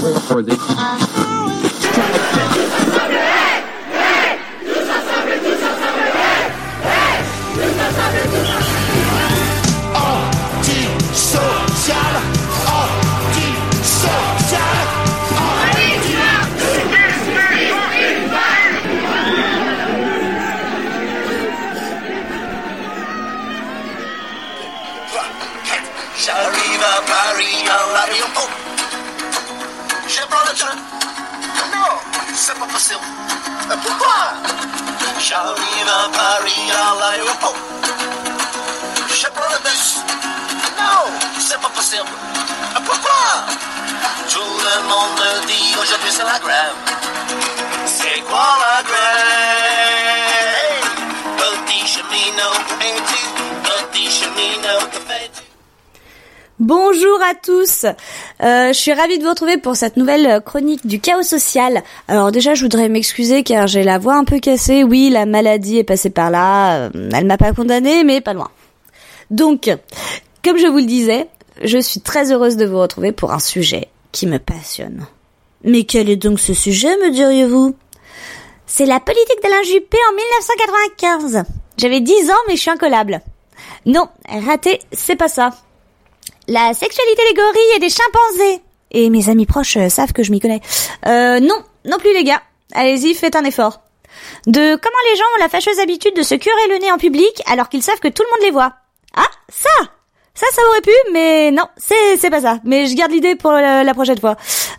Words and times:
for 0.00 0.42
this. 0.42 1.59
Pourquoi 33.82 34.32
J'arrive 35.18 35.88
à 35.88 36.08
Paris 36.08 36.70
à 36.70 36.94
l'aéroport. 37.00 37.54
Je 39.08 39.26
prends 39.26 39.50
le 39.52 39.58
bus. 39.64 39.98
Non, 40.78 41.02
c'est 41.38 41.60
pas 41.60 41.68
possible. 41.68 42.08
Pourquoi 42.84 43.46
Tout 44.28 44.54
le 44.68 44.76
monde 44.88 45.14
me 45.20 45.46
dit 45.46 45.76
aujourd'hui 45.80 46.10
c'est 46.10 46.24
la 46.24 46.38
grève. 46.38 46.74
C'est 47.86 48.20
quoi 48.28 48.58
la 48.64 48.82
grève 48.82 50.10
Petit 51.36 51.86
cheminot, 51.86 52.56
et 52.80 52.96
tu 53.08 53.22
Petit 53.62 54.10
cheminot, 54.10 54.82
Bonjour 56.58 57.22
à 57.22 57.34
tous, 57.34 57.86
Euh, 58.42 58.68
je 58.68 58.78
suis 58.78 58.92
ravie 58.92 59.18
de 59.18 59.22
vous 59.22 59.30
retrouver 59.30 59.58
pour 59.58 59.76
cette 59.76 59.98
nouvelle 59.98 60.26
euh, 60.26 60.40
chronique 60.40 60.86
du 60.86 60.98
chaos 60.98 61.22
social. 61.22 61.82
Alors 62.08 62.32
déjà 62.32 62.54
je 62.54 62.62
voudrais 62.62 62.88
m'excuser 62.88 63.42
car 63.42 63.66
j'ai 63.66 63.82
la 63.82 63.98
voix 63.98 64.14
un 64.14 64.24
peu 64.24 64.38
cassée, 64.38 64.82
oui 64.82 65.10
la 65.10 65.26
maladie 65.26 65.76
est 65.78 65.84
passée 65.84 66.08
par 66.08 66.30
là, 66.30 66.86
Euh, 66.86 66.90
elle 67.12 67.26
m'a 67.26 67.36
pas 67.36 67.52
condamnée 67.52 68.02
mais 68.02 68.22
pas 68.22 68.32
loin. 68.32 68.50
Donc, 69.30 69.70
comme 70.42 70.56
je 70.56 70.66
vous 70.66 70.78
le 70.78 70.86
disais, 70.86 71.28
je 71.62 71.78
suis 71.78 72.00
très 72.00 72.32
heureuse 72.32 72.56
de 72.56 72.64
vous 72.64 72.78
retrouver 72.78 73.12
pour 73.12 73.32
un 73.32 73.38
sujet 73.38 73.88
qui 74.10 74.26
me 74.26 74.38
passionne. 74.38 75.06
Mais 75.62 75.84
quel 75.84 76.08
est 76.08 76.16
donc 76.16 76.40
ce 76.40 76.54
sujet 76.54 76.96
me 76.96 77.10
diriez-vous? 77.10 77.74
C'est 78.66 78.86
la 78.86 79.00
politique 79.00 79.42
d'Alain 79.42 79.62
Juppé 79.64 79.98
en 80.10 80.14
1995. 80.14 81.44
J'avais 81.76 82.00
10 82.00 82.30
ans 82.30 82.42
mais 82.48 82.56
je 82.56 82.62
suis 82.62 82.70
incollable. 82.70 83.20
Non, 83.84 84.08
raté, 84.26 84.80
c'est 84.92 85.16
pas 85.16 85.28
ça 85.28 85.50
la 86.50 86.74
sexualité 86.74 87.22
des 87.28 87.34
gorilles 87.34 87.76
et 87.76 87.78
des 87.78 87.88
chimpanzés. 87.88 88.60
Et 88.90 89.08
mes 89.08 89.28
amis 89.28 89.46
proches 89.46 89.76
euh, 89.76 89.88
savent 89.88 90.12
que 90.12 90.22
je 90.24 90.32
m'y 90.32 90.40
connais. 90.40 90.60
Euh, 91.06 91.38
non, 91.40 91.54
non 91.84 91.98
plus 91.98 92.12
les 92.12 92.24
gars. 92.24 92.42
Allez-y, 92.74 93.14
faites 93.14 93.36
un 93.36 93.44
effort. 93.44 93.80
De 94.46 94.74
comment 94.76 95.02
les 95.10 95.16
gens 95.16 95.24
ont 95.36 95.40
la 95.40 95.48
fâcheuse 95.48 95.78
habitude 95.78 96.14
de 96.16 96.22
se 96.22 96.34
curer 96.34 96.68
le 96.68 96.78
nez 96.78 96.90
en 96.90 96.98
public 96.98 97.40
alors 97.46 97.68
qu'ils 97.68 97.82
savent 97.82 98.00
que 98.00 98.08
tout 98.08 98.22
le 98.24 98.30
monde 98.30 98.44
les 98.46 98.50
voit. 98.50 98.72
Ah, 99.16 99.28
ça 99.48 99.70
Ça, 100.34 100.46
ça 100.52 100.60
aurait 100.68 100.80
pu, 100.80 100.90
mais 101.12 101.52
non, 101.52 101.64
c'est, 101.76 102.16
c'est 102.18 102.30
pas 102.30 102.40
ça. 102.40 102.58
Mais 102.64 102.86
je 102.86 102.96
garde 102.96 103.12
l'idée 103.12 103.36
pour 103.36 103.52
la, 103.52 103.84
la 103.84 103.94
prochaine 103.94 104.18
fois. 104.18 104.36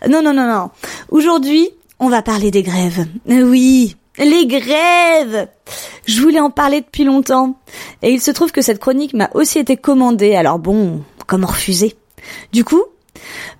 Non, 0.08 0.22
non, 0.22 0.34
non, 0.34 0.46
non. 0.46 0.70
Aujourd'hui, 1.10 1.70
on 1.98 2.08
va 2.10 2.20
parler 2.20 2.50
des 2.50 2.62
grèves. 2.62 3.06
Euh, 3.30 3.42
Oui, 3.42 3.96
les 4.18 4.46
grèves 4.46 5.48
Je 6.06 6.20
voulais 6.20 6.40
en 6.40 6.50
parler 6.50 6.80
depuis 6.80 7.04
longtemps. 7.04 7.54
Et 8.02 8.12
il 8.12 8.20
se 8.20 8.30
trouve 8.30 8.52
que 8.52 8.62
cette 8.62 8.78
chronique 8.78 9.14
m'a 9.14 9.30
aussi 9.34 9.58
été 9.58 9.76
commandée, 9.76 10.34
alors 10.34 10.58
bon, 10.58 11.02
comment 11.26 11.46
refuser? 11.46 11.96
Du 12.52 12.64
coup, 12.64 12.82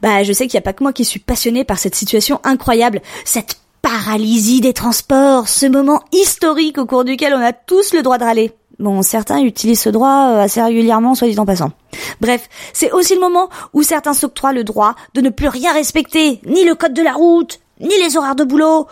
bah 0.00 0.22
je 0.22 0.33
sais 0.33 0.47
qu'il 0.47 0.56
n'y 0.56 0.62
a 0.62 0.64
pas 0.64 0.72
que 0.72 0.83
moi 0.83 0.92
qui 0.92 1.05
suis 1.05 1.20
passionnée 1.20 1.64
par 1.64 1.78
cette 1.78 1.94
situation 1.94 2.41
incroyable, 2.44 3.00
cette 3.25 3.59
paralysie 3.83 4.61
des 4.61 4.72
transports, 4.72 5.48
ce 5.48 5.67
moment 5.67 6.03
historique 6.12 6.78
au 6.78 6.87
cours 6.87 7.05
duquel 7.05 7.34
on 7.34 7.41
a 7.41 7.53
tous 7.53 7.92
le 7.92 8.03
droit 8.03 8.19
de 8.19 8.25
râler. 8.25 8.53
Bon, 8.78 9.03
certains 9.03 9.41
utilisent 9.41 9.82
ce 9.82 9.91
droit 9.91 10.31
euh, 10.31 10.41
assez 10.41 10.62
régulièrement, 10.62 11.15
soit 11.15 11.28
dit 11.28 11.38
en 11.38 11.47
passant. 11.47 11.72
Bref, 12.21 12.49
c'est 12.72 12.91
aussi 12.93 13.15
le 13.15 13.21
moment 13.21 13.49
où 13.75 13.82
certains 13.82 14.15
s'octroient 14.15 14.53
le 14.53 14.65
droit 14.65 14.94
de 15.15 15.21
ne 15.21 15.31
plus 15.31 15.49
rien 15.49 15.72
respecter, 15.72 16.41
ni 16.47 16.65
le 16.65 16.75
code 16.75 16.94
de 16.94 17.03
la 17.03 17.12
route, 17.12 17.60
ni 17.81 17.94
les 18.03 18.16
horaires 18.16 18.34
de 18.34 18.44
boulot, 18.44 18.87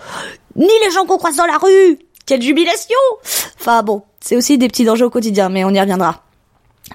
ni 0.57 0.71
les 0.85 0.91
gens 0.91 1.05
qu'on 1.07 1.19
croise 1.19 1.37
dans 1.37 1.47
la 1.47 1.59
rue. 1.59 1.99
Quelle 2.27 2.43
jubilation 2.43 2.97
Enfin 3.59 3.83
bon, 3.83 4.03
c'est 4.21 4.37
aussi 4.37 4.59
des 4.59 4.69
petits 4.69 4.85
dangers 4.85 5.05
au 5.05 5.11
quotidien, 5.11 5.49
mais 5.49 5.65
on 5.65 5.71
y 5.71 5.81
reviendra. 5.81 6.23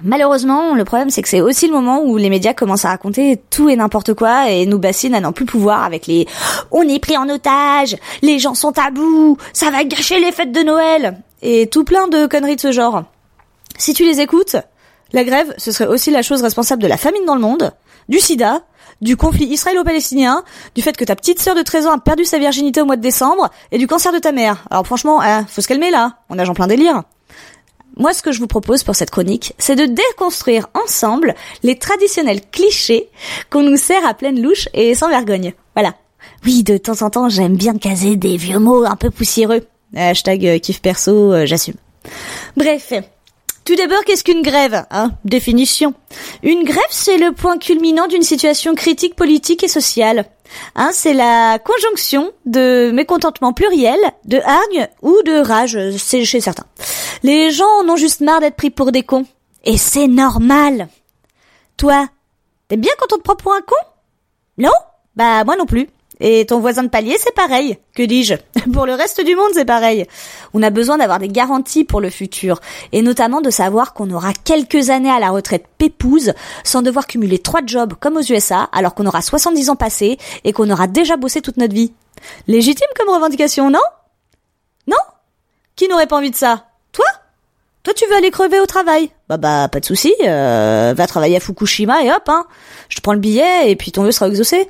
Malheureusement, 0.02 0.74
le 0.74 0.84
problème 0.84 1.08
c'est 1.08 1.22
que 1.22 1.28
c'est 1.28 1.40
aussi 1.40 1.66
le 1.66 1.72
moment 1.72 2.02
où 2.02 2.18
les 2.18 2.28
médias 2.28 2.52
commencent 2.52 2.84
à 2.84 2.90
raconter 2.90 3.40
tout 3.48 3.70
et 3.70 3.76
n'importe 3.76 4.12
quoi 4.12 4.50
et 4.50 4.66
nous 4.66 4.78
bassinent 4.78 5.14
à 5.14 5.20
n'en 5.20 5.32
plus 5.32 5.46
pouvoir 5.46 5.84
avec 5.84 6.06
les 6.06 6.26
on 6.70 6.82
est 6.82 6.98
pris 6.98 7.16
en 7.16 7.28
otage, 7.30 7.96
les 8.20 8.38
gens 8.38 8.54
sont 8.54 8.78
à 8.78 8.90
bout, 8.90 9.38
ça 9.54 9.70
va 9.70 9.84
gâcher 9.84 10.20
les 10.20 10.32
fêtes 10.32 10.52
de 10.52 10.60
Noël 10.60 11.18
et 11.40 11.68
tout 11.68 11.84
plein 11.84 12.08
de 12.08 12.26
conneries 12.26 12.56
de 12.56 12.60
ce 12.60 12.72
genre. 12.72 13.04
Si 13.78 13.94
tu 13.94 14.04
les 14.04 14.20
écoutes, 14.20 14.56
la 15.12 15.24
grève, 15.24 15.54
ce 15.56 15.72
serait 15.72 15.88
aussi 15.88 16.10
la 16.10 16.22
chose 16.22 16.42
responsable 16.42 16.82
de 16.82 16.88
la 16.88 16.96
famine 16.96 17.24
dans 17.24 17.34
le 17.34 17.40
monde, 17.40 17.72
du 18.08 18.20
sida, 18.20 18.62
du 19.00 19.16
conflit 19.16 19.46
israélo-palestinien, 19.46 20.44
du 20.74 20.82
fait 20.82 20.96
que 20.96 21.04
ta 21.04 21.16
petite 21.16 21.40
sœur 21.40 21.54
de 21.54 21.62
13 21.62 21.86
ans 21.86 21.92
a 21.92 21.98
perdu 21.98 22.24
sa 22.24 22.38
virginité 22.38 22.80
au 22.80 22.86
mois 22.86 22.96
de 22.96 23.02
décembre 23.02 23.50
et 23.72 23.78
du 23.78 23.86
cancer 23.86 24.12
de 24.12 24.18
ta 24.18 24.32
mère. 24.32 24.64
Alors 24.70 24.86
franchement, 24.86 25.20
hein, 25.20 25.44
faut 25.48 25.60
se 25.60 25.68
calmer 25.68 25.90
là, 25.90 26.18
on 26.30 26.36
nage 26.36 26.48
en 26.48 26.54
plein 26.54 26.66
délire. 26.66 27.02
Moi, 27.98 28.12
ce 28.12 28.22
que 28.22 28.30
je 28.30 28.40
vous 28.40 28.46
propose 28.46 28.82
pour 28.82 28.94
cette 28.94 29.10
chronique, 29.10 29.54
c'est 29.56 29.74
de 29.74 29.86
déconstruire 29.86 30.66
ensemble 30.74 31.34
les 31.62 31.78
traditionnels 31.78 32.42
clichés 32.50 33.08
qu'on 33.50 33.62
nous 33.62 33.78
sert 33.78 34.06
à 34.06 34.12
pleine 34.12 34.40
louche 34.40 34.68
et 34.74 34.94
sans 34.94 35.08
vergogne. 35.08 35.54
Voilà. 35.74 35.94
Oui, 36.44 36.62
de 36.62 36.76
temps 36.76 37.00
en 37.00 37.08
temps, 37.08 37.30
j'aime 37.30 37.56
bien 37.56 37.78
caser 37.78 38.16
des 38.16 38.36
vieux 38.36 38.58
mots 38.58 38.84
un 38.84 38.96
peu 38.96 39.10
poussiéreux. 39.10 39.66
Hashtag 39.94 40.46
euh, 40.46 40.58
kiff 40.58 40.82
perso, 40.82 41.32
euh, 41.32 41.46
j'assume. 41.46 41.76
Bref. 42.56 42.92
Tout 43.66 43.74
d'abord, 43.74 44.04
qu'est-ce 44.04 44.22
qu'une 44.22 44.42
grève 44.42 44.86
hein 44.92 45.10
Définition. 45.24 45.92
Une 46.44 46.62
grève, 46.62 46.84
c'est 46.90 47.18
le 47.18 47.32
point 47.32 47.58
culminant 47.58 48.06
d'une 48.06 48.22
situation 48.22 48.76
critique 48.76 49.16
politique 49.16 49.64
et 49.64 49.68
sociale. 49.68 50.26
Hein, 50.76 50.90
c'est 50.92 51.14
la 51.14 51.58
conjonction 51.58 52.30
de 52.44 52.92
mécontentement 52.94 53.52
pluriel, 53.52 53.98
de 54.24 54.38
hargne 54.38 54.88
ou 55.02 55.20
de 55.24 55.40
rage, 55.40 55.76
c'est 55.98 56.24
chez 56.24 56.40
certains. 56.40 56.66
Les 57.24 57.50
gens 57.50 57.64
en 57.80 57.88
ont 57.88 57.96
juste 57.96 58.20
marre 58.20 58.38
d'être 58.38 58.54
pris 58.54 58.70
pour 58.70 58.92
des 58.92 59.02
cons. 59.02 59.26
Et 59.64 59.78
c'est 59.78 60.06
normal. 60.06 60.86
Toi, 61.76 62.08
t'es 62.68 62.76
bien 62.76 62.92
quand 63.00 63.16
on 63.16 63.18
te 63.18 63.22
prend 63.22 63.34
pour 63.34 63.52
un 63.52 63.62
con? 63.62 63.74
Non? 64.58 64.70
Bah 65.16 65.42
moi 65.42 65.56
non 65.56 65.66
plus. 65.66 65.88
Et 66.20 66.46
ton 66.46 66.60
voisin 66.60 66.82
de 66.82 66.88
palier, 66.88 67.16
c'est 67.18 67.34
pareil. 67.34 67.78
Que 67.94 68.02
dis-je 68.02 68.34
Pour 68.72 68.86
le 68.86 68.94
reste 68.94 69.22
du 69.24 69.36
monde, 69.36 69.50
c'est 69.52 69.64
pareil. 69.66 70.06
On 70.54 70.62
a 70.62 70.70
besoin 70.70 70.96
d'avoir 70.98 71.18
des 71.18 71.28
garanties 71.28 71.84
pour 71.84 72.00
le 72.00 72.08
futur, 72.10 72.60
et 72.92 73.02
notamment 73.02 73.40
de 73.40 73.50
savoir 73.50 73.92
qu'on 73.92 74.10
aura 74.10 74.32
quelques 74.32 74.90
années 74.90 75.10
à 75.10 75.20
la 75.20 75.30
retraite 75.30 75.66
pépouse, 75.78 76.32
sans 76.64 76.82
devoir 76.82 77.06
cumuler 77.06 77.38
trois 77.38 77.60
jobs 77.66 77.94
comme 78.00 78.16
aux 78.16 78.22
USA, 78.22 78.68
alors 78.72 78.94
qu'on 78.94 79.06
aura 79.06 79.20
70 79.20 79.70
ans 79.70 79.76
passés 79.76 80.16
et 80.44 80.52
qu'on 80.52 80.70
aura 80.70 80.86
déjà 80.86 81.16
bossé 81.16 81.42
toute 81.42 81.58
notre 81.58 81.74
vie. 81.74 81.92
Légitime 82.46 82.88
comme 82.98 83.14
revendication, 83.14 83.70
non? 83.70 83.80
Non? 84.86 84.96
Qui 85.76 85.88
n'aurait 85.88 86.06
pas 86.06 86.16
envie 86.16 86.30
de 86.30 86.36
ça? 86.36 86.64
Toi? 86.92 87.04
Toi, 87.82 87.92
tu 87.94 88.06
veux 88.06 88.16
aller 88.16 88.30
crever 88.30 88.58
au 88.58 88.66
travail? 88.66 89.10
Bah 89.28 89.36
bah, 89.36 89.68
pas 89.70 89.80
de 89.80 89.84
souci. 89.84 90.14
euh, 90.24 90.94
va 90.96 91.06
travailler 91.06 91.36
à 91.36 91.40
Fukushima 91.40 92.02
et 92.02 92.10
hop, 92.10 92.22
hein. 92.28 92.46
Je 92.88 92.96
te 92.96 93.02
prends 93.02 93.12
le 93.12 93.18
billet 93.18 93.70
et 93.70 93.76
puis 93.76 93.92
ton 93.92 94.02
vœu 94.02 94.12
sera 94.12 94.28
exaucé. 94.28 94.68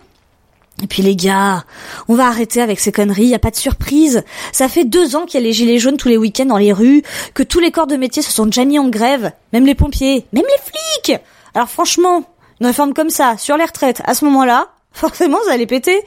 Et 0.83 0.87
puis 0.87 1.03
les 1.03 1.17
gars, 1.17 1.65
on 2.09 2.15
va 2.15 2.27
arrêter 2.27 2.61
avec 2.61 2.81
ces 2.81 2.93
conneries, 2.93 3.27
y 3.27 3.35
a 3.35 3.39
pas 3.39 3.51
de 3.51 3.57
surprise. 3.57 4.23
Ça 4.53 4.69
fait 4.69 4.85
deux 4.85 5.17
ans 5.17 5.25
qu'il 5.25 5.41
y 5.41 5.43
a 5.43 5.47
les 5.47 5.53
gilets 5.53 5.79
jaunes 5.79 5.97
tous 5.97 6.09
les 6.09 6.19
week-ends 6.19 6.47
dans 6.47 6.59
les 6.59 6.73
rues, 6.73 7.03
que 7.35 7.43
tous 7.43 7.61
les 7.61 7.71
corps 7.71 7.87
de 7.87 7.97
métier 7.97 8.23
se 8.23 8.31
sont 8.31 8.47
déjà 8.47 8.65
mis 8.65 8.79
en 8.79 8.89
grève, 8.89 9.33
même 9.53 9.65
les 9.65 9.75
pompiers, 9.75 10.27
même 10.33 10.45
les 10.45 10.63
flics. 10.63 11.21
Alors 11.55 11.69
franchement, 11.69 12.25
une 12.61 12.67
réforme 12.67 12.93
comme 12.93 13.11
ça, 13.11 13.37
sur 13.39 13.57
les 13.57 13.65
retraites, 13.65 14.03
à 14.05 14.15
ce 14.15 14.25
moment-là, 14.27 14.69
forcément 14.93 15.39
ça 15.47 15.53
allait 15.53 15.67
péter. 15.67 16.03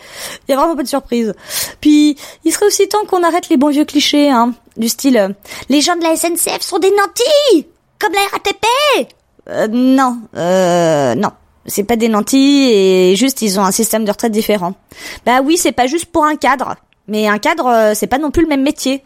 Y 0.47 0.53
a 0.53 0.55
vraiment 0.55 0.75
pas 0.75 0.83
de 0.83 0.87
surprise. 0.87 1.33
Puis, 1.81 2.15
il 2.43 2.51
serait 2.51 2.67
aussi 2.67 2.87
temps 2.87 3.05
qu'on 3.07 3.23
arrête 3.23 3.49
les 3.49 3.57
bons 3.57 3.69
vieux 3.69 3.85
clichés, 3.85 4.29
hein, 4.29 4.53
du 4.77 4.87
style 4.87 5.17
euh, 5.17 5.29
les 5.69 5.81
gens 5.81 5.95
de 5.95 6.03
la 6.03 6.15
SNCF 6.15 6.61
sont 6.61 6.79
des 6.79 6.91
nantis, 6.91 7.67
comme 7.99 8.13
la 8.13 8.21
RATP. 8.31 9.09
Euh, 9.49 9.67
non, 9.67 10.19
euh, 10.35 11.15
non. 11.15 11.31
C'est 11.65 11.83
pas 11.83 11.95
des 11.95 12.09
nantis 12.09 12.69
et 12.71 13.15
juste 13.15 13.41
ils 13.41 13.59
ont 13.59 13.63
un 13.63 13.71
système 13.71 14.05
de 14.05 14.11
retraite 14.11 14.31
différent. 14.31 14.73
Bah 15.25 15.41
oui, 15.43 15.57
c'est 15.57 15.71
pas 15.71 15.87
juste 15.87 16.05
pour 16.05 16.25
un 16.25 16.35
cadre. 16.35 16.75
Mais 17.07 17.27
un 17.27 17.39
cadre, 17.39 17.67
euh, 17.67 17.93
c'est 17.95 18.07
pas 18.07 18.17
non 18.17 18.31
plus 18.31 18.43
le 18.43 18.47
même 18.47 18.61
métier. 18.61 19.03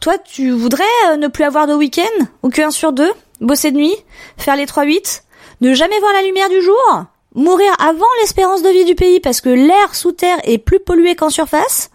Toi, 0.00 0.18
tu 0.18 0.50
voudrais 0.50 0.84
euh, 1.10 1.16
ne 1.16 1.28
plus 1.28 1.44
avoir 1.44 1.66
de 1.66 1.74
week-end 1.74 2.24
Ou 2.42 2.50
qu'un 2.50 2.70
sur 2.70 2.92
deux? 2.92 3.10
Bosser 3.40 3.70
de 3.70 3.76
nuit? 3.76 3.94
Faire 4.36 4.56
les 4.56 4.66
3-8 4.66 5.22
Ne 5.60 5.74
jamais 5.74 5.98
voir 6.00 6.12
la 6.12 6.22
lumière 6.22 6.48
du 6.48 6.62
jour? 6.62 7.04
Mourir 7.34 7.72
avant 7.78 8.06
l'espérance 8.20 8.62
de 8.62 8.68
vie 8.68 8.84
du 8.84 8.94
pays 8.94 9.20
parce 9.20 9.40
que 9.40 9.48
l'air 9.48 9.94
sous 9.94 10.12
terre 10.12 10.38
est 10.44 10.58
plus 10.58 10.80
pollué 10.80 11.14
qu'en 11.14 11.30
surface? 11.30 11.90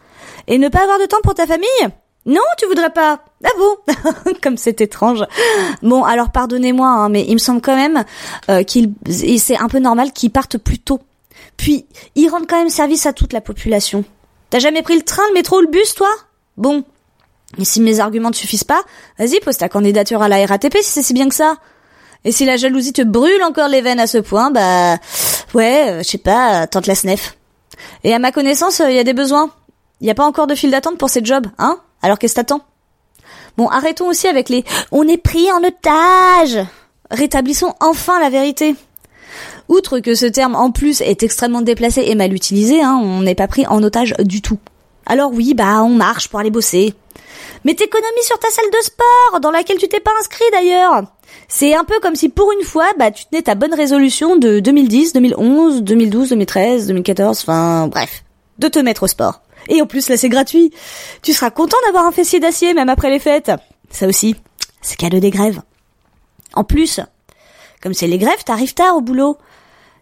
Et 0.47 0.57
ne 0.57 0.69
pas 0.69 0.83
avoir 0.83 0.99
de 0.99 1.05
temps 1.05 1.21
pour 1.23 1.33
ta 1.33 1.45
famille? 1.45 1.87
Non, 2.25 2.41
tu 2.57 2.65
voudrais 2.65 2.89
pas 2.89 3.19
Ah 3.43 3.49
bon 3.57 4.33
Comme 4.41 4.57
c'est 4.57 4.81
étrange. 4.81 5.23
Bon, 5.81 6.03
alors 6.03 6.31
pardonnez-moi, 6.31 6.87
hein, 6.87 7.09
mais 7.09 7.25
il 7.27 7.33
me 7.33 7.39
semble 7.39 7.61
quand 7.61 7.75
même 7.75 8.05
euh, 8.49 8.63
qu'il 8.63 8.93
c'est 9.09 9.57
un 9.57 9.67
peu 9.67 9.79
normal 9.79 10.13
qu'ils 10.13 10.31
partent 10.31 10.57
plus 10.57 10.79
tôt. 10.79 11.01
Puis, 11.57 11.85
ils 12.15 12.29
rendent 12.29 12.47
quand 12.47 12.57
même 12.57 12.69
service 12.69 13.05
à 13.05 13.13
toute 13.13 13.33
la 13.33 13.41
population. 13.41 14.03
T'as 14.49 14.59
jamais 14.59 14.81
pris 14.81 14.95
le 14.95 15.03
train, 15.03 15.23
le 15.29 15.33
métro 15.33 15.57
ou 15.57 15.61
le 15.61 15.67
bus, 15.67 15.93
toi? 15.95 16.09
Bon. 16.57 16.83
Et 17.57 17.65
si 17.65 17.81
mes 17.81 17.99
arguments 17.99 18.29
ne 18.29 18.35
suffisent 18.35 18.63
pas, 18.63 18.81
vas-y, 19.19 19.39
pose 19.39 19.57
ta 19.57 19.69
candidature 19.69 20.21
à 20.21 20.29
la 20.29 20.45
RATP 20.45 20.77
si 20.81 20.89
c'est 20.89 21.03
si 21.03 21.13
bien 21.13 21.29
que 21.29 21.35
ça. 21.35 21.57
Et 22.25 22.31
si 22.31 22.45
la 22.45 22.55
jalousie 22.57 22.93
te 22.93 23.01
brûle 23.01 23.43
encore 23.43 23.67
les 23.67 23.81
veines 23.81 23.99
à 23.99 24.07
ce 24.07 24.17
point, 24.17 24.49
bah 24.49 24.97
ouais, 25.53 25.89
euh, 25.89 25.97
je 25.99 26.09
sais 26.09 26.17
pas, 26.17 26.65
tente 26.67 26.87
la 26.87 26.95
SNEF. 26.95 27.37
Et 28.03 28.13
à 28.13 28.19
ma 28.19 28.31
connaissance, 28.31 28.81
il 28.87 28.95
y 28.95 28.99
a 28.99 29.03
des 29.03 29.13
besoins. 29.13 29.51
Il 30.01 30.07
y 30.07 30.11
a 30.11 30.15
pas 30.15 30.25
encore 30.25 30.47
de 30.47 30.55
file 30.55 30.71
d'attente 30.71 30.97
pour 30.97 31.09
ces 31.09 31.23
jobs, 31.23 31.47
hein? 31.57 31.77
Alors 32.01 32.17
qu'est-ce 32.17 32.33
que 32.33 32.39
t'attends? 32.39 32.61
Bon, 33.57 33.67
arrêtons 33.67 34.07
aussi 34.07 34.27
avec 34.27 34.50
les 34.50 34.63
on 34.91 35.07
est 35.07 35.17
pris 35.17 35.51
en 35.51 35.63
otage. 35.63 36.65
Rétablissons 37.11 37.73
enfin 37.79 38.19
la 38.19 38.29
vérité. 38.29 38.75
Outre 39.69 40.00
que 40.00 40.15
ce 40.15 40.25
terme 40.25 40.55
en 40.55 40.71
plus 40.71 41.01
est 41.01 41.23
extrêmement 41.23 41.61
déplacé 41.61 42.03
et 42.05 42.15
mal 42.15 42.33
utilisé, 42.33 42.81
hein, 42.81 43.00
on 43.01 43.21
n'est 43.21 43.35
pas 43.35 43.47
pris 43.47 43.65
en 43.67 43.81
otage 43.83 44.13
du 44.19 44.41
tout. 44.41 44.59
Alors 45.05 45.31
oui, 45.33 45.53
bah 45.53 45.83
on 45.83 45.89
marche 45.89 46.29
pour 46.29 46.39
aller 46.39 46.50
bosser. 46.50 46.94
Mais 47.63 47.73
t'économies 47.73 48.23
sur 48.23 48.38
ta 48.39 48.50
salle 48.50 48.69
de 48.71 48.83
sport, 48.83 49.39
dans 49.39 49.51
laquelle 49.51 49.77
tu 49.77 49.88
t'es 49.88 50.00
pas 50.00 50.11
inscrit 50.19 50.45
d'ailleurs. 50.51 51.03
C'est 51.47 51.75
un 51.75 51.83
peu 51.83 52.00
comme 52.01 52.15
si 52.15 52.29
pour 52.29 52.51
une 52.51 52.65
fois, 52.65 52.88
bah 52.97 53.11
tu 53.11 53.25
tenais 53.25 53.41
ta 53.41 53.55
bonne 53.55 53.73
résolution 53.73 54.35
de 54.35 54.59
2010, 54.59 55.13
2011, 55.13 55.81
2012, 55.83 56.29
2013, 56.29 56.88
2014, 56.88 57.39
enfin 57.41 57.88
bref, 57.88 58.23
de 58.59 58.67
te 58.67 58.79
mettre 58.79 59.03
au 59.03 59.07
sport. 59.07 59.41
Et 59.69 59.81
en 59.81 59.86
plus 59.86 60.10
là 60.10 60.18
c'est 60.18 60.30
gratuit. 60.30 60.71
Tu 61.21 61.33
seras 61.33 61.51
content 61.51 61.77
d'avoir 61.86 62.06
un 62.06 62.12
fessier 62.12 62.39
d'acier 62.39 62.74
même 62.74 62.89
après 62.89 63.10
les 63.10 63.19
fêtes. 63.19 63.51
Ça 63.89 64.07
aussi, 64.07 64.36
c'est 64.81 64.98
cadeau 64.98 65.19
des 65.19 65.30
grèves. 65.30 65.62
En 66.54 66.63
plus, 66.63 67.00
comme 67.81 67.94
c'est 67.94 68.07
les 68.07 68.18
grèves, 68.18 68.44
t'arrives 68.45 68.74
tard 68.74 68.95
au 68.95 69.01
boulot. 69.01 69.38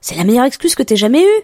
C'est 0.02 0.16
la 0.16 0.24
meilleure 0.24 0.46
excuse 0.46 0.75
que 0.75 0.84
t'aies 0.84 0.96
jamais 0.96 1.24
eue. 1.24 1.44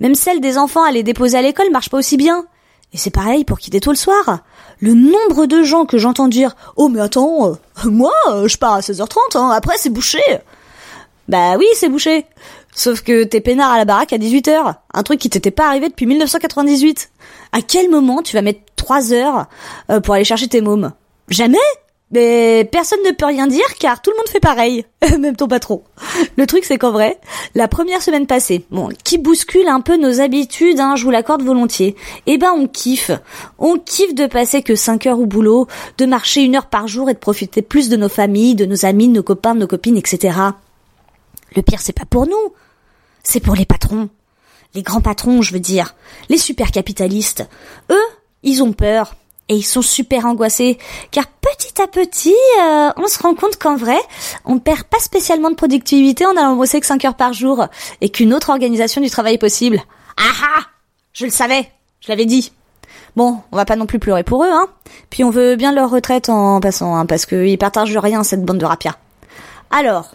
Même 0.00 0.14
celle 0.14 0.40
des 0.40 0.58
enfants 0.58 0.84
à 0.84 0.90
les 0.90 1.02
déposer 1.02 1.36
à 1.36 1.42
l'école 1.42 1.70
marche 1.70 1.90
pas 1.90 1.98
aussi 1.98 2.16
bien. 2.16 2.44
Et 2.92 2.96
c'est 2.96 3.10
pareil 3.10 3.44
pour 3.44 3.58
quitter 3.58 3.80
tôt 3.80 3.90
le 3.90 3.96
soir. 3.96 4.40
Le 4.80 4.94
nombre 4.94 5.46
de 5.46 5.62
gens 5.62 5.84
que 5.84 5.98
j'entends 5.98 6.28
dire 6.28 6.56
Oh 6.76 6.88
mais 6.88 7.00
attends, 7.00 7.50
euh, 7.50 7.54
moi 7.84 8.12
euh, 8.30 8.48
je 8.48 8.56
pars 8.56 8.74
à 8.74 8.80
16h30, 8.80 9.36
hein, 9.36 9.50
après 9.50 9.76
c'est 9.76 9.90
bouché. 9.90 10.20
Bah 11.30 11.56
oui 11.56 11.66
c'est 11.74 11.88
bouché. 11.88 12.26
Sauf 12.74 13.02
que 13.02 13.22
t'es 13.22 13.40
peinard 13.40 13.70
à 13.70 13.78
la 13.78 13.84
baraque 13.84 14.12
à 14.12 14.18
18h. 14.18 14.74
Un 14.92 15.02
truc 15.04 15.20
qui 15.20 15.30
t'était 15.30 15.52
pas 15.52 15.68
arrivé 15.68 15.88
depuis 15.88 16.06
1998. 16.06 17.08
À 17.52 17.62
quel 17.62 17.88
moment 17.88 18.20
tu 18.20 18.34
vas 18.34 18.42
mettre 18.42 18.62
3 18.74 19.12
heures 19.12 19.46
euh, 19.90 20.00
pour 20.00 20.14
aller 20.14 20.24
chercher 20.24 20.48
tes 20.48 20.60
mômes? 20.60 20.92
Jamais? 21.28 21.58
Mais 22.10 22.68
personne 22.72 22.98
ne 23.06 23.12
peut 23.12 23.26
rien 23.26 23.46
dire 23.46 23.76
car 23.78 24.02
tout 24.02 24.10
le 24.10 24.16
monde 24.16 24.26
fait 24.26 24.40
pareil, 24.40 24.84
même 25.20 25.36
ton 25.36 25.46
patron. 25.46 25.84
Le 26.36 26.48
truc 26.48 26.64
c'est 26.64 26.78
qu'en 26.78 26.90
vrai, 26.90 27.20
la 27.54 27.68
première 27.68 28.02
semaine 28.02 28.26
passée, 28.26 28.64
bon, 28.72 28.88
qui 29.04 29.16
bouscule 29.16 29.68
un 29.68 29.80
peu 29.80 29.96
nos 29.96 30.20
habitudes, 30.20 30.80
hein, 30.80 30.96
je 30.96 31.04
vous 31.04 31.12
l'accorde 31.12 31.44
volontiers, 31.44 31.94
eh 32.26 32.38
ben 32.38 32.50
on 32.56 32.66
kiffe. 32.66 33.12
On 33.60 33.78
kiffe 33.78 34.16
de 34.16 34.26
passer 34.26 34.62
que 34.62 34.74
5 34.74 35.06
heures 35.06 35.20
au 35.20 35.26
boulot, 35.26 35.68
de 35.98 36.06
marcher 36.06 36.42
une 36.42 36.56
heure 36.56 36.66
par 36.66 36.88
jour 36.88 37.08
et 37.08 37.14
de 37.14 37.20
profiter 37.20 37.62
plus 37.62 37.88
de 37.88 37.96
nos 37.96 38.08
familles, 38.08 38.56
de 38.56 38.66
nos 38.66 38.84
amis, 38.84 39.06
de 39.06 39.12
nos 39.12 39.22
copains, 39.22 39.54
de 39.54 39.60
nos 39.60 39.68
copines, 39.68 39.96
etc. 39.96 40.32
Le 41.54 41.62
pire 41.62 41.80
c'est 41.80 41.92
pas 41.92 42.04
pour 42.04 42.26
nous, 42.26 42.54
c'est 43.22 43.40
pour 43.40 43.54
les 43.54 43.66
patrons. 43.66 44.08
Les 44.74 44.82
grands 44.82 45.00
patrons, 45.00 45.42
je 45.42 45.52
veux 45.52 45.60
dire. 45.60 45.96
Les 46.28 46.38
super 46.38 46.70
capitalistes. 46.70 47.48
Eux, 47.90 48.06
ils 48.42 48.62
ont 48.62 48.72
peur 48.72 49.14
et 49.48 49.56
ils 49.56 49.64
sont 49.64 49.82
super 49.82 50.26
angoissés 50.26 50.78
car 51.10 51.26
petit 51.26 51.82
à 51.82 51.88
petit 51.88 52.36
euh, 52.62 52.90
on 52.96 53.08
se 53.08 53.20
rend 53.20 53.34
compte 53.34 53.56
qu'en 53.56 53.76
vrai 53.76 53.98
on 54.44 54.60
perd 54.60 54.84
pas 54.84 55.00
spécialement 55.00 55.50
de 55.50 55.56
productivité 55.56 56.24
en 56.24 56.36
allant 56.36 56.54
bosser 56.54 56.78
que 56.78 56.86
5 56.86 57.04
heures 57.04 57.16
par 57.16 57.32
jour 57.32 57.66
et 58.00 58.10
qu'une 58.10 58.32
autre 58.32 58.50
organisation 58.50 59.00
du 59.02 59.10
travail 59.10 59.34
est 59.34 59.38
possible. 59.38 59.82
Ah 60.16 60.32
ah 60.56 60.62
Je 61.12 61.24
le 61.24 61.32
savais, 61.32 61.68
je 62.00 62.08
l'avais 62.08 62.26
dit. 62.26 62.52
Bon, 63.16 63.38
on 63.50 63.56
va 63.56 63.64
pas 63.64 63.76
non 63.76 63.86
plus 63.86 63.98
pleurer 63.98 64.22
pour 64.22 64.44
eux, 64.44 64.50
hein. 64.50 64.68
Puis 65.10 65.24
on 65.24 65.30
veut 65.30 65.56
bien 65.56 65.72
leur 65.72 65.90
retraite 65.90 66.28
en 66.28 66.60
passant, 66.60 66.94
hein, 66.94 67.06
parce 67.06 67.26
qu'ils 67.26 67.58
partagent 67.58 67.96
rien 67.96 68.22
cette 68.22 68.44
bande 68.44 68.58
de 68.58 68.64
rapias. 68.64 68.96
Alors, 69.70 70.14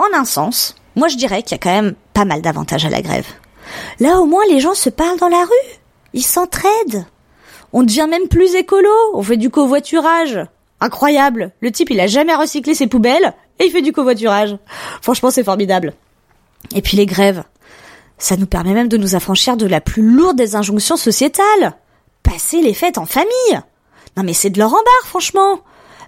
en 0.00 0.18
un 0.18 0.24
sens, 0.24 0.74
moi 0.96 1.08
je 1.08 1.16
dirais 1.16 1.42
qu'il 1.42 1.52
y 1.52 1.54
a 1.54 1.58
quand 1.58 1.82
même 1.82 1.94
pas 2.14 2.24
mal 2.24 2.42
d'avantages 2.42 2.84
à 2.84 2.90
la 2.90 3.02
grève. 3.02 3.26
Là 4.00 4.18
au 4.18 4.26
moins 4.26 4.44
les 4.48 4.60
gens 4.60 4.74
se 4.74 4.90
parlent 4.90 5.18
dans 5.18 5.28
la 5.28 5.44
rue, 5.44 5.78
ils 6.12 6.24
s'entraident. 6.24 7.06
On 7.72 7.82
devient 7.82 8.08
même 8.10 8.28
plus 8.28 8.54
écolo. 8.54 8.90
On 9.14 9.22
fait 9.22 9.36
du 9.36 9.50
covoiturage. 9.50 10.40
Incroyable. 10.80 11.52
Le 11.60 11.70
type, 11.70 11.90
il 11.90 12.00
a 12.00 12.06
jamais 12.06 12.34
recyclé 12.34 12.74
ses 12.74 12.86
poubelles 12.86 13.34
et 13.58 13.66
il 13.66 13.70
fait 13.70 13.82
du 13.82 13.92
covoiturage. 13.92 14.56
Franchement, 15.02 15.30
c'est 15.30 15.44
formidable. 15.44 15.94
Et 16.74 16.82
puis 16.82 16.96
les 16.96 17.06
grèves. 17.06 17.44
Ça 18.18 18.36
nous 18.36 18.46
permet 18.46 18.74
même 18.74 18.88
de 18.88 18.96
nous 18.96 19.14
affranchir 19.14 19.56
de 19.56 19.66
la 19.66 19.80
plus 19.80 20.02
lourde 20.02 20.36
des 20.36 20.56
injonctions 20.56 20.96
sociétales. 20.96 21.76
Passer 22.22 22.60
les 22.60 22.74
fêtes 22.74 22.98
en 22.98 23.06
famille. 23.06 23.60
Non 24.16 24.24
mais 24.24 24.32
c'est 24.32 24.50
de 24.50 24.58
leur 24.58 24.70
embarre, 24.70 25.06
franchement. 25.06 25.60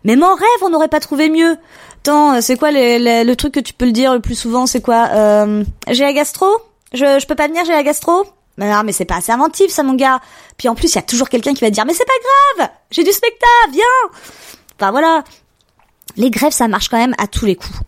Même 0.04 0.22
en 0.22 0.34
rêve, 0.34 0.62
on 0.62 0.70
n'aurait 0.70 0.88
pas 0.88 1.00
trouvé 1.00 1.28
mieux. 1.30 1.56
Tant, 2.02 2.40
c'est 2.40 2.56
quoi 2.56 2.70
le 2.72 3.34
truc 3.34 3.54
que 3.54 3.60
tu 3.60 3.72
peux 3.72 3.84
le 3.86 3.92
dire 3.92 4.12
le 4.14 4.20
plus 4.20 4.34
souvent 4.34 4.66
C'est 4.66 4.80
quoi 4.80 5.08
euh, 5.12 5.64
J'ai 5.88 6.04
la 6.04 6.12
gastro? 6.12 6.46
Je, 6.92 7.18
je 7.20 7.26
peux 7.26 7.34
pas 7.36 7.46
venir, 7.48 7.64
j'ai 7.64 7.72
la 7.72 7.82
gastro? 7.82 8.24
Mais 8.58 8.70
non, 8.70 8.82
mais 8.84 8.92
c'est 8.92 9.04
pas 9.04 9.16
assez 9.16 9.32
inventif, 9.32 9.70
ça, 9.70 9.82
mon 9.82 9.94
gars. 9.94 10.20
Puis 10.58 10.68
en 10.68 10.74
plus, 10.74 10.92
il 10.92 10.96
y 10.96 10.98
a 10.98 11.02
toujours 11.02 11.28
quelqu'un 11.28 11.54
qui 11.54 11.62
va 11.62 11.70
dire, 11.70 11.84
mais 11.86 11.94
c'est 11.94 12.04
pas 12.04 12.58
grave, 12.58 12.70
j'ai 12.90 13.04
du 13.04 13.12
spectacle, 13.12 13.70
viens. 13.72 14.18
Enfin 14.78 14.90
voilà. 14.90 15.24
Les 16.16 16.30
grèves, 16.30 16.52
ça 16.52 16.68
marche 16.68 16.88
quand 16.88 16.98
même 16.98 17.14
à 17.18 17.26
tous 17.26 17.46
les 17.46 17.56
coups. 17.56 17.78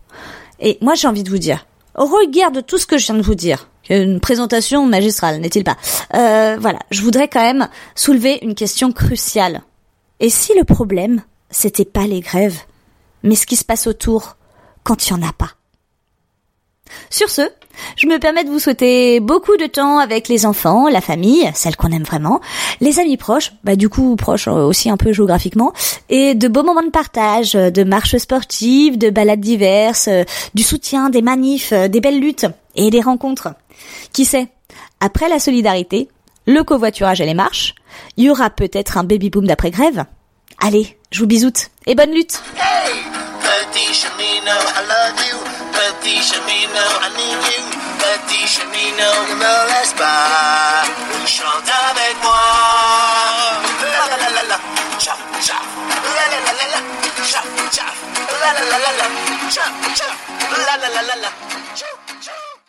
Et 0.59 0.77
moi, 0.81 0.95
j'ai 0.95 1.07
envie 1.07 1.23
de 1.23 1.29
vous 1.29 1.37
dire, 1.37 1.67
au 1.97 2.05
regard 2.05 2.51
de 2.51 2.61
tout 2.61 2.77
ce 2.77 2.87
que 2.87 2.97
je 2.97 3.05
viens 3.05 3.15
de 3.15 3.21
vous 3.21 3.35
dire, 3.35 3.67
une 3.89 4.19
présentation 4.19 4.85
magistrale, 4.87 5.39
n'est-il 5.39 5.63
pas? 5.63 5.75
Euh, 6.15 6.57
Voilà, 6.59 6.79
je 6.89 7.01
voudrais 7.03 7.27
quand 7.27 7.41
même 7.41 7.67
soulever 7.93 8.39
une 8.41 8.55
question 8.55 8.91
cruciale. 8.91 9.61
Et 10.19 10.29
si 10.29 10.53
le 10.57 10.63
problème, 10.63 11.21
c'était 11.55 11.85
pas 11.85 12.05
les 12.05 12.19
grèves, 12.19 12.59
mais 13.23 13.35
ce 13.35 13.45
qui 13.45 13.55
se 13.55 13.63
passe 13.63 13.87
autour 13.87 14.35
quand 14.83 15.07
il 15.07 15.11
y 15.11 15.13
en 15.13 15.21
a 15.21 15.31
pas 15.31 15.51
Sur 17.09 17.29
ce, 17.29 17.43
je 17.95 18.07
me 18.07 18.19
permets 18.19 18.43
de 18.43 18.49
vous 18.49 18.59
souhaiter 18.59 19.21
beaucoup 19.21 19.55
de 19.55 19.65
temps 19.65 19.97
avec 19.99 20.27
les 20.27 20.45
enfants, 20.45 20.89
la 20.89 20.99
famille, 20.99 21.49
celle 21.53 21.77
qu'on 21.77 21.93
aime 21.93 22.03
vraiment, 22.03 22.41
les 22.81 22.99
amis 22.99 23.15
proches, 23.15 23.53
bah 23.63 23.77
du 23.77 23.87
coup 23.87 24.17
proches 24.17 24.49
aussi 24.49 24.89
un 24.89 24.97
peu 24.97 25.13
géographiquement, 25.13 25.71
et 26.09 26.35
de 26.35 26.49
beaux 26.49 26.63
moments 26.63 26.83
de 26.83 26.89
partage, 26.89 27.53
de 27.53 27.83
marches 27.85 28.17
sportives, 28.17 28.97
de 28.97 29.09
balades 29.09 29.39
diverses, 29.39 30.09
du 30.55 30.63
soutien, 30.63 31.09
des 31.09 31.21
manifs, 31.21 31.71
des 31.71 32.01
belles 32.01 32.19
luttes 32.19 32.47
et 32.75 32.89
des 32.89 33.01
rencontres. 33.01 33.55
Qui 34.11 34.25
sait, 34.25 34.49
après 34.99 35.29
la 35.29 35.39
solidarité, 35.39 36.09
le 36.47 36.63
covoiturage 36.63 37.21
et 37.21 37.25
les 37.25 37.33
marches, 37.33 37.75
il 38.17 38.25
y 38.25 38.29
aura 38.29 38.49
peut-être 38.49 38.97
un 38.97 39.05
baby 39.05 39.29
boom 39.29 39.47
d'après 39.47 39.71
grève. 39.71 40.05
Allez, 40.59 40.97
je 41.11 41.19
vous 41.19 41.27
bisoute. 41.27 41.69
Et 41.85 41.95
bonne 41.95 42.11
lutte. 42.11 42.41
La 60.51 60.77
la 60.77 60.89
la 60.89 61.01
la 61.01 61.15
la, 61.21 61.29